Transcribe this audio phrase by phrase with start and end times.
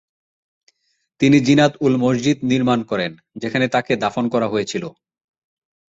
[1.21, 3.11] তিনি জিনাত-উল-মসজিদ নির্মান করেন,
[3.35, 4.83] যেখানে তাকে দাফন করা হয়েছিল।